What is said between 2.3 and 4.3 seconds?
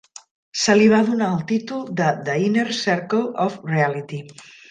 Inner Circle of Reality".